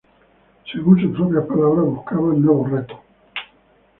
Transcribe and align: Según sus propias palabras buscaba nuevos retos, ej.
Según 0.71 0.99
sus 0.99 1.15
propias 1.15 1.45
palabras 1.45 1.85
buscaba 1.85 2.33
nuevos 2.33 2.71
retos, 2.71 2.97
ej. 3.35 3.41